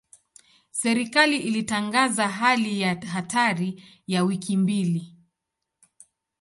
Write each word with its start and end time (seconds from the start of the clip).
Serikali 0.71 1.37
ilitangaza 1.39 2.27
hali 2.27 2.81
ya 2.81 2.95
hatari 3.05 3.83
ya 4.07 4.23
wiki 4.23 4.57
mbili. 4.57 5.15